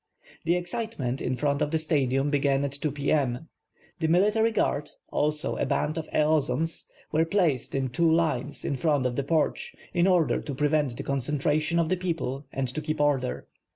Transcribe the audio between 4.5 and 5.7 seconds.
guard, also a